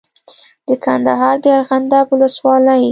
[0.67, 2.79] د کندهار د ارغنداب ولسوالۍ